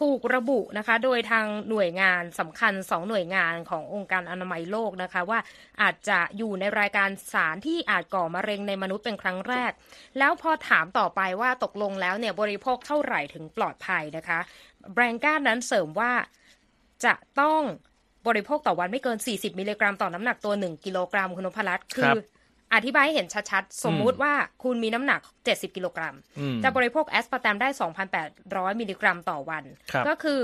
[0.00, 5.38] ถูกระบุนะคะ โดยทางหน่วยงานสำคัญสองหน่วยงานขององค์การอนามัยโลกนะคะ ว่า
[5.82, 9.72] อาจจะอยู่ในรายการสารที่อาจก่อมะเร็งในมนุษย์เป็นครั้งแรก
[10.18, 14.38] แล้วพอถามต่อไปว่าตกลงแล้วเนี่ยบริโภคเท่าไหร่ถึงปลอดภัยนะคะ
[14.92, 16.12] แบรนก้านั้นเสริมว่า
[17.04, 17.60] จะต้อง
[18.26, 22.12] บริโภคต่อวันไม่เกิน 40 มิลลิกรัมต่อน้ำหนักตัว 1 กิโลกรัมคุณนพรัตน์คือ
[22.74, 26.16] อธิบายให้เห็นชัดๆ สมมุติว่าคุณมีน้ำหนัก 70 กิโลกรัม
[26.62, 27.68] จะบริโภคแอสปาร์แตมได้
[28.24, 29.64] 2,800 มิลลิกรัมต่อวัน
[30.08, 30.42] ก็คือ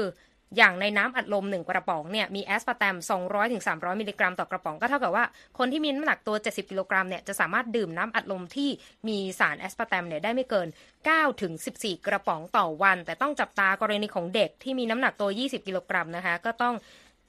[0.59, 5.25] อย่างในน้ำอัดลมหนึ่งกระป๋องเนี่ยมีแอสปาร์แตม200ถึง300 มิลลิกรัมต่อกระป๋อง ก็เท่ากับว่า
[5.59, 8.71] คนที่มีน้ำหนักตัว 70 กิโลกรัมเนี่ยจะสามารถดื่มน้ำอัดลมที่
[9.09, 10.69] มีสารแอสปาร์แตมเนี่ยได้ไม่เกิน
[11.05, 16.75] 9 ถึง 14 กระป๋องต่อวัน แต่ต้องจับตากรณีของเด็กที่มีน้ำหนักตัว 20 กิโลกรัมนะคะก็ต้อง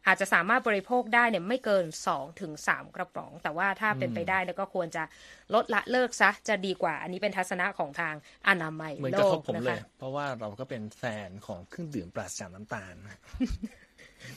[0.08, 5.04] อาจจะสามารถบริโภคได้เนี่ยไม่เกิน2ถึง3กระป๋อง แต่ว่าถ้าเป็นไปได้เนี่ยก็ควรจะ
[5.54, 8.16] ลดละเลิกซะจะดีกว่า อันนี้เป็นทัศนะของทาง
[8.48, 12.96] อนามัยโลกนะคะเหมือนกับผมเลย เพราะว่าเราก็เป็นแฟนของเครื่องดื่มปราศจากน้ำตาล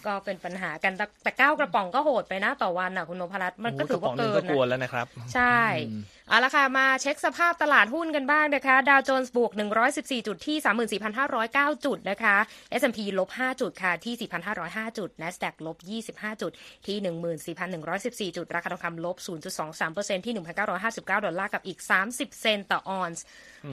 [0.07, 0.93] ก็เป็นปัญหากัน
[1.23, 5.59] แต่เก้ากระป๋องก็โหดไปนะต่อวันอะคุณนพรัตน์มันก็ถือว่าเกินนะแล้วนะครับ ใช่
[6.29, 9.53] เอาละค่ะ มาเช็คสภาพตลาดหุ้นกันบ้างนะคะ ดาวโจนส์บวก
[9.89, 10.57] 114 จุดที่
[11.17, 12.37] 34,509 จุดนะคะ
[12.81, 15.77] S&P ลบ 5 จุดค่ะ ที่ 4,505 จุด NASDAQ ลบ
[16.09, 16.53] 25 จุด
[16.87, 16.97] ที่
[18.31, 19.17] 14,114 จุด ราคาทองคำลบ
[19.67, 20.35] 0.23%ที่
[21.07, 21.79] 1,959ดอลลาร์กับอีก
[22.11, 23.25] 30 เซนต์ต่อออนซ์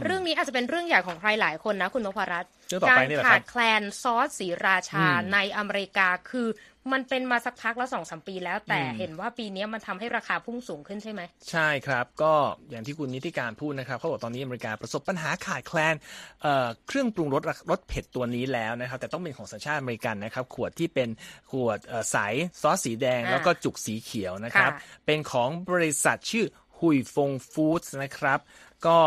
[0.03, 2.51] เรื่องนี้อาจจะเป็นเรื่องใหญ่ของใครหลายคนนะ คุณนพรัตน์
[2.89, 6.49] การขาดแคลนซอสศรีราชาในอเมริกาคือ
[6.93, 12.33] มันเป็นมาสักพักแล้วสองสมปีแล้ว แต่เห็นว่าปีนี้มันทำให้ราคาพุ่งสูงขึ้นใช่ไหม ใช่ครับ ก็
[12.69, 15.95] อย่างที่คุณนิติการพูดนะครับเขาบอกตอนนี้อเมริกาประสบปัญหาขาดแคลน
[16.41, 21.09] เเครื่องปรุงรสรสเผ็ดตัวนี้แล้วนะครับ แต่ต้องเป็นของสัญชาติอเมริกันนะครับ ขวดที่เป็น
[21.51, 21.79] ขวด
[22.11, 22.17] ใส
[22.61, 24.71] ซอสสีแดงแล้วก็จุกสีเขียวนะครับ
[25.05, 26.45] เป็นของบริษัทชื่อ
[26.79, 28.39] ฮุยฟงฟู้ดนะครับ
[28.85, 28.97] ก็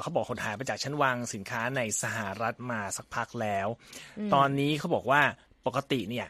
[0.00, 3.68] เขาบอกคนหายไปจากชั้นวางสินค้าในสหรัฐมาสักพักแล้ว
[4.34, 5.20] ตอนนี้เขาบอกว่า
[5.66, 6.28] ปกติเนี่ย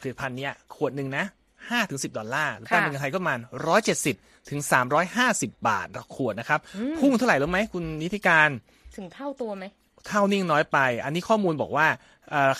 [0.00, 1.24] ผลิตภัณฑ์เนี้ยขวดหนึ่งนะ
[1.68, 4.16] ห้าถึงสิบดอลลาร์แปลเป็นเงินไทยก็ประมาณร้อยเจ็ดสิบ
[4.50, 6.60] ถึงสามร้อยห้าสิบบาทต่อขวดนะครับ
[6.98, 8.50] พุ่งเท่าไหร่รู้ไหมคุณนิติการ
[8.96, 9.64] ถึงเท่าตัวไหม
[10.06, 11.86] เท่านึงน้อยไป อันนี้ข้อมูลบอกว่า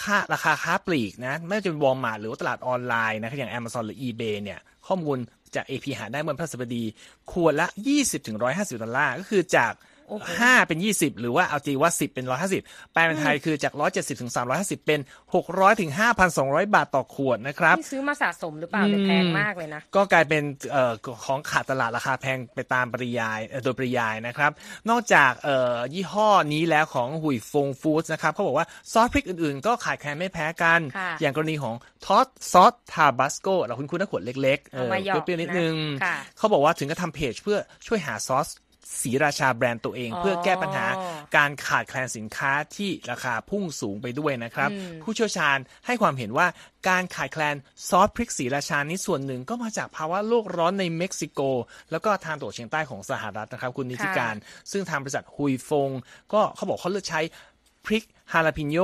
[0.03, 5.19] ค่าราคาค้าปลีกนะ ไม่ว่าจะเป็นวอลมาร์ทหรือว่าตลาดออนไลน์นะอย่าง Amazon หรือ eBay เนี่ย ข้อมูล
[5.57, 6.85] จาก AP หาได้เมื่อพฤหัสบดี
[7.31, 7.67] ขวดละ
[8.25, 9.73] 20-150 ดอลลาร์ ก็คือจาก
[10.39, 15.01] ห้าเป็นยี่สิบหรือว่าเอาจีว่าสิบเป็นร้อยห้าสิบแปลเป็นไทยคือจากร้อยเจ็ดสิบถึงสามร้อยห้าสิบเป็น
[15.35, 20.43] หกร้อยถึงห้าพันสองร้อยบาทต่อขวดนะครับซื้อมาสะสมหรือเปล่าเลยแพงมากเลยนะ ก็กลายเป็น
[20.73, 20.93] เอ่อ
[21.27, 24.51] ของขาดตลาดราคาแพงไปตามปริยายโดยปริยายนะครับ
[24.91, 30.81] นอกจากเอ่อยี่ห้อนี้แล้วของหุยฟงฟู้ดนะครับเขาบอกว่าซอสพริกอื่นๆ ก็ขายแคลนไม่แพ้กัน
[31.21, 35.75] อย่างกรณีของทอสซอสทาบาสโกเราคุณคุณนขวดเล็กๆเออเปรี้ยวๆนิดนึง
[36.39, 38.49] เขาบอกว่าถึงกับทำเพจเพื่อช่วยหาซอส
[39.01, 40.87] ศรีราชาแบรนด์ตัวเอง เพื่อแก้ปัญหา
[41.37, 44.71] การขาดแคลนสินค้าที่ราคาพุ่งสูงไปด้วยนะครับ
[45.03, 46.47] ผู้เชี่ยวชาญให้ความเห็นว่า
[46.89, 47.57] การขาดแคลน
[47.89, 51.41] ซอสพริกศรีราชานี้ส่วนหนึ่งก็มาจากภาวะโลกร้อนในเม็กซิโก
[51.91, 54.35] แล้วก็ทางตะวันออกเฉียงใต้ของสหรัฐนะครับ คุณนิติการ
[54.73, 55.91] ซึ่งทางบริษัทฮุยฟง
[56.33, 57.21] ก็เขาบอกเขาเลือกใช้
[57.87, 58.79] พริกฮาลาปิโย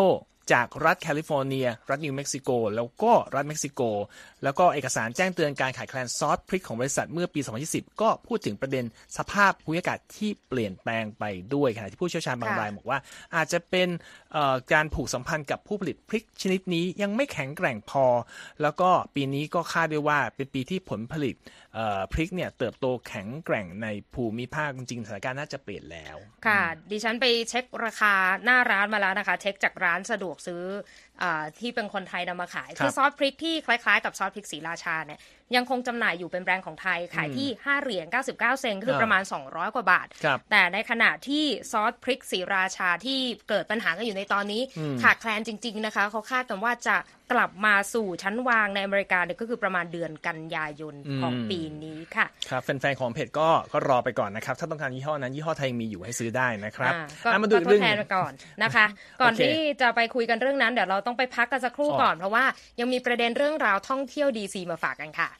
[0.52, 3.80] จากรัฐแคลิฟอร์เนีย รัฐนิวเม็กซิโก แล้วก็รัฐเม็กซิโก
[4.44, 8.85] แล้วก็เอกสารแจ้งเตือนการขาดแคลนซอสพริกของบริษัทเมื่อปี 2020 ก็พูดถึงประเด็น
[9.16, 12.98] สภาพภูมิอากาศที่เปลี่ยนแปลงไปด้วยขณะที่ผู้เชี่ยวชาญบางรายบอกว่า
[13.37, 13.88] อาจจะเป็น
[14.72, 18.07] การผูกสัมพันธ์กับผู้ผลิตพริกชนิดนี้ยังไม่แข็งแกร่งพอ
[18.62, 21.35] แล้วก็ปีนี้ก็คาดด้วยว่าเป็นปีที่ผลผลิต
[22.12, 31.03] พริกเนี่ยเติบโตแข็งแกร่งในภูมิภาคจริงสถานการณ์น่าจะเปลี่ยนแล้ว ค่ะ ดิฉันไปเช็คราคาหน้าร้านมาแล้วนะคะ เช็คจากร้านสะดวกซื้ออ
[31.59, 35.20] ที่เป็นคนไทยนำมาขาย คือซอสพริกที่คล้ายๆ กับซอสพริกสีราชาเนี่ย
[35.57, 40.07] ยังคงจำหน่ายอยู่เป็นแบรนด์ของไทย ขายที่ 5 เหรียญ99 เซนคือประมาณ 200 กว่าบาท
[40.50, 44.62] แต่ในขณะที่ซอสพริกสีราชาที่เกิดปัญหากันอยู่ในตอนนี้
[45.03, 46.96] ขาดแคลนจริง ๆ นะคะ เขาคาดกันว่าจะ
[47.32, 56.92] กลับมาสู่ชั้นวางในอเมริกาเนี่ยก็คือประมาณเดือนกันยายนของปีนี้ค่ะ ครับแฟนๆของเพจก็ก็รอไปก่อนนะครับ ถ้าต้องการยี่ห้อนั้นยี่ห้อไทยมีอยู่ให้ซื้อได้นะครับ
[57.24, 58.32] ก็มาดูเรื่องแทนก่อน
[58.62, 58.87] นะคะ
[59.20, 62.44] ก่อนที่จะไปคุยกันเรื่องนั้นเดี๋ยวเราต้องไปพักกันสักครู่ก่อนเพราะว่า
[62.80, 65.30] ยังมีประเด็นเรื่องราวท่องเที่ยวดีซีมาฝากกันค่ะ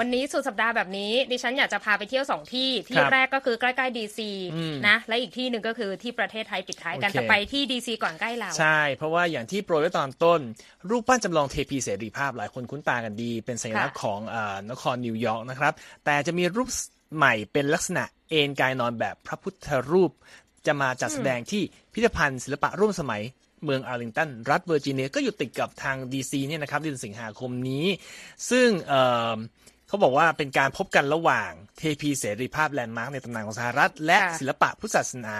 [0.00, 4.30] วันนี้สุดสัปดาห์แบบนี้ ดิฉันอยากจะพาไปเที่ยวสองที่ ที่แรกก็คือใกล้ๆดีซี
[4.88, 10.40] นะ และอีกที่หนึ่งก็คือที่ประเทศไทยปิดท้ายกันแต่ไปที่ดีซีก่อนใกล้เรา ใช่ เพราะว่าอย่างที่โปรยไว้ตอนต้น
[10.90, 14.20] รูปปั้นจำลองเทพีเสรีภาพหลายคนคุ้นตากันดี เป็นสัญลักษณ์ของ
[14.70, 15.72] นครนิวยอร์กนะครับ
[16.04, 16.68] แต่จะมีรูป
[17.16, 20.10] ใหม่เป็นลักษณะเอนกายนอนแบบพระพุทธรูป
[20.66, 23.22] จะมาจัดแสดงที่พิพิธภัณฑ์ศิลปะร่วมสมัย
[23.64, 27.86] เมืองอาร์ลิงตัน รัฐเวอร์จิเนียก็อยู่ติดกับทางดีซีเนี่ยนะครับเดือนสิงหาคมนี้
[28.50, 28.68] ซึ่ง
[29.88, 35.36] เขาบอกว่าเป็นการพบกันระหว่างเทพีเสรีภาพแลนด์มาร์กในตำนานของสหรัฐ และศิลปะพุทธศาสนา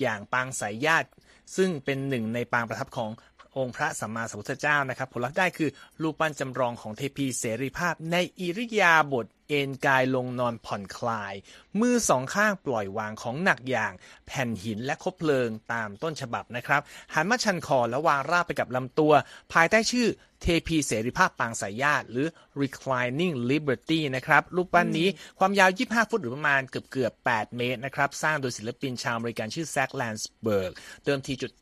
[0.00, 1.08] อย่างปางไสยาสน์
[1.56, 3.10] ซึ่งเป็นหนึ่งในปางประทับของ
[3.56, 5.70] องค์พระสัมมาสัมพุทธเจ้านะครับ ผลลัพธ์ได้คือ
[6.02, 11.34] รูปปั้นจำลองของเทพีเสรีภาพ ในอิริยาบถเอนกายลงนอนผ่อนคลาย
[11.80, 13.92] มือสองข้างปล่อยวางของหนักอย่าง
[14.26, 16.82] แผ่นหินและคบเพลิงตามต้นฉบับนะครับ
[17.14, 19.12] หันมาชันคอและวางราบไปกับลำตัว
[19.52, 20.08] ภายใต้ชื่อ
[20.44, 22.26] เทพีเสรีภาพปางไสยาสน์หรือ
[22.62, 30.72] Reclining Liberty นะครับรูปปั้นนี้ความยาว 25 ฟุตหรือประมาณเกือบเกือบ 8 เมตรนะครับสร้างโดยศิลปินชาวอเมริกันชื่อ Zaq Landsberg
[31.04, 31.52] เดิมทีจุด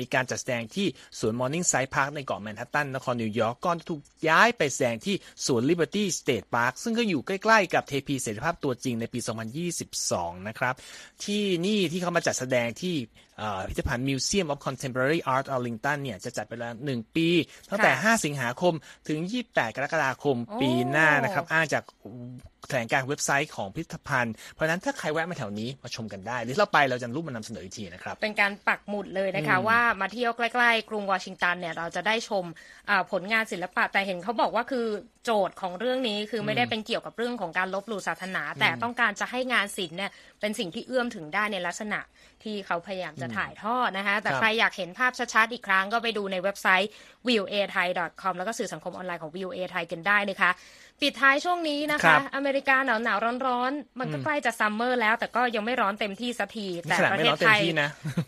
[0.00, 0.86] มีการจัดแสดงที่
[1.18, 9.18] สวน Morningside Park ในเกาะแมนฮัตตันนครนิวยอร์กก่อนถูกย้ายไปแสดงที่สวน Liberty State Park ซึ่งก็อยู่ใกล้ๆกับเทพีเสรีภาพตัวจริงในปี
[9.82, 10.74] 2022 นะครับ
[11.24, 12.96] ที่นี่ที่เขามาจัดแสดงที่
[13.68, 17.28] พิพิธภัณฑ์ Museum of Contemporary Art Arlington เนี่ยจะจัดไปแล้วหนึ่งปี
[17.70, 18.74] ตั้งแต่5สิงหาคม
[19.08, 21.82] ถึง 28 กรกฎาคมปีหน้านะครับ อ้างจาก
[22.68, 32.44] แถลงการเว็บไซต์ของพิพิธภัณฑ์ เพราะนั้นถ้าใครแวะมาแถวนี้มาชมกันได้ หรือเราไปเราจะรูปมานำเสนออีกทีนะครับ เป็นการปักหมุดเลยนะคะ ว่ามาเที่ยวใกล้ๆ กรุงวอชิงตันเนี่ยเราจะได้ชม
[33.12, 34.86] ผลงานศิลปะ แต่เห็นเขาบอกว่าคือ
[35.24, 40.10] โจทย์ของเรื่องนี้คือไม่ได้เป็นเกี่ยวกับเรื่องของการลบหลู่ศาสนา แต่ต้องการจะให้งานศิลป์เนี่ย
[40.40, 42.00] เป็นสิ่งที่เอื้อมถึงได้ในลักษณะ
[42.46, 46.90] ที่เขาพยายามจะถ่ายทอดนะคะ แต่ใครอยากเห็นภาพชัดๆอีกครั้งก็ไปดูในเว็บไซต์
[47.26, 47.86] v i e w a thai
[48.22, 50.50] com แล้วก็สื่อสังคมออนไลน์ของ v i e w a thai กันได้นะคะ
[51.02, 57.60] ปิดท้ายช่วงนี้นะคะ อเมริกาหนาวหนาวร้อนร้อนมันก็ใกล้จะซัมเมอร์แล้ว แต่ก็ยังไม่ร้อนเต็มที่สักทีแต่ประเทศไทย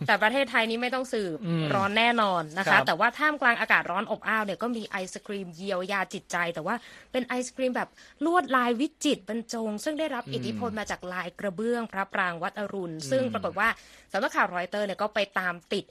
[0.07, 1.39] แต่ประเทศไทยนี้ไม่ต้องสืบ
[1.75, 6.75] ร้อนแน่นอนนะคะ แต่ว่าท่ามกลางอากาศร้อนอบอ้าวเนี่ยก็มีไอศครีมเยียวยาจิตใจ แต่ว่า
[7.13, 7.89] เป็นไอศครีมแบบ
[8.25, 13.69] ลวดลายวิจิตรบรรจง ซึ่งได้รับอิทธิพลมาจากลายกระเบื้องพระปรางวัดอรุณ ซึ่งปรากฏว่า
[14.13, 15.85] สำนักข่าวรอยเตอร์เนี่ยก็ไปตามติด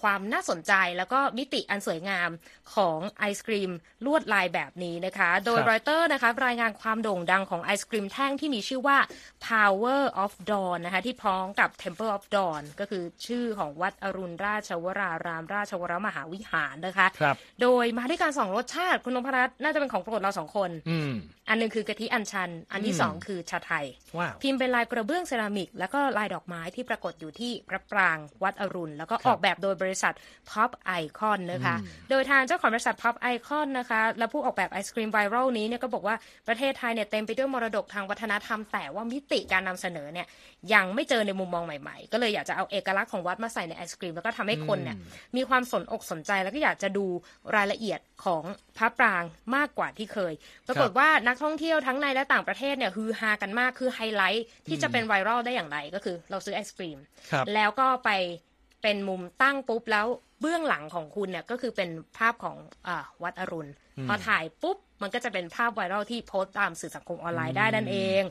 [0.00, 2.30] ความน่าสนใจแล้วก็มิติอันสวยงาม
[2.74, 3.70] ของไอศครีม
[4.06, 8.98] ลวดลายแบบนี้นะคะ โดยรอยเตอร์นะคะรายงานความโด่งดังของไอศครีมแท่งที่มีชื่อว่า
[9.48, 20.70] Power of Dawn นะคะที่พ้องกับ Temple of Dawn ก็คือชื่อของวัดอรุณราชวรารามราชวรมหาวิหารนะคะโดยมาด้วยการสองรสชาติคุณนพรัตน์น่าจะเป็นของโปรดเราสองคน
[21.48, 23.86] อันนึงคือกะทิอัญชัน อันที่สองคือชาไทย
[24.42, 30.14] พิมพ์เป็นลายกระเบื้องเซรามิก แล้วก็ลายดอกไม้ที่ปรากฏอยู่ที่พระปรางวัดอรุณ แล้วก็ออกแบบโดยบริษัท
[30.50, 31.76] Pop Icon นะคะ
[32.10, 36.16] โดยทางเจ้าของบริษัท Pop Icon นะคะ และผู้ออกแบบไอศครีมไวรัลนี้เนี่ยก็บอกว่า
[36.48, 40.26] ประเทศไทยเนี่ยเต็มไปด้วยมรดกทางวัฒนธรรม แต่ว่ามิติการนำเสนอเนี่ย
[40.74, 44.96] ยังไม่เจอในมุมมองใหม่ๆ ก็เลยอยากจะเอาเอกลักษณ์ของวัดมาใส่ในไอศครีม แล้วก็ทำให้คนเนี่ย
[45.36, 47.06] มีความสนอกสนใจแล้วก็อยากจะดู
[47.56, 48.42] รายละเอียดของ
[48.76, 49.24] พระปราง
[49.56, 50.32] มากกว่าที่เคย
[50.66, 56.98] ปรากฏว่านักท่องเที่ยวทั้งในและต่างประเทศเนี่ยฮือฮากันมากคือไฮไลท์ที่จะเป็นไวรัลได้อย่างไรก็คือ เราซื้อไอศครีม
[57.54, 58.10] แล้วก็ไป
[58.82, 60.06] เป็นมุมตั้งปุ๊บแล้ว
[60.40, 62.56] เบื้องหลังของคุณเนี่ยก็คือเป็นภาพของ
[62.86, 62.88] อ
[63.22, 63.72] วัดอรุณ
[64.08, 68.22] พอถ่ายปุ๊บ มันก็จะเป็นภาพไวรัลที่โพสต์ตามสื่อสังคมออนไลน์ได้นั่นเอง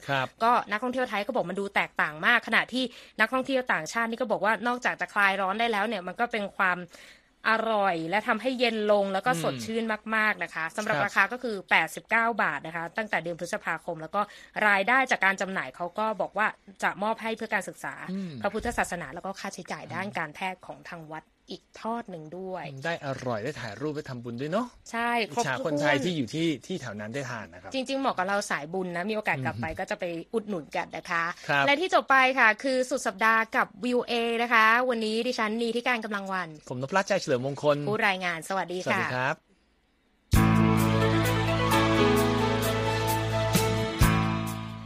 [0.43, 2.83] ก็นักท่องเที่ยวไทยก็บอกมันดูแตกต่างมาก ขณะที่
[3.19, 6.77] นักท่องเที่ยวต่างชาตินี่ก็บอกว่านอกจากจะคลายร้อนได้แล้วเนี่ยมันก็เป็นความ
[7.49, 9.83] อร่อยและทำให้เย็นลงแล้วก็สดชื่น
[10.15, 11.55] มาก ๆ นะคะสำหรับราคาก็คือ
[11.97, 14.21] 89 บาทนะคะ ตั้งแต่เดือนพฤษภาคม แล้วก็
[14.67, 16.47] รายได้จากการจำหน่ายเขาก็บอกว่า
[16.83, 17.93] จะมอบให้เพื่อการศึกษา
[18.41, 30.03] พระพุทธศาสนาแล้วก็ค่าใช้จ่ายด้านการแพทย์ของทางวัด อีกทอดหนึ่งด้วย ได้อร่อยได้ถ่ายรูปไปทำบุญด้วยเนาะใช่ครบชาคนไทยที่อยู่ที่ที่แถวนั้นได้ทานนะครับ จริงๆเหมาะกับเราสายบุญนะ มีโอกาสกลับไปก็จะไป
[30.33, 31.23] อุดหนุนกันนะคะ
[31.67, 39.44] และที่จบไปค่ะ คือสุดสัปดาห์กับวิวเอนะคะ วันนี้ดิฉันนีที่การกำลังวัน ผมนพรัตน์ใจเฉลิมมงคลผู้รายงานสวัสดีค่ะสวัสดีครับ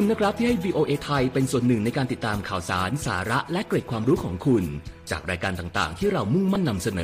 [0.00, 4.64] คุณนะครับที่ให้ VOA ไทยเป็นส่วนหนึ่งในการติดตามข่าวสาร สาระและเกร็ดความรู้ของคุณ
[5.10, 7.02] จากรายการต่างๆ ที่เรามุ่งมั่นนำเสนอ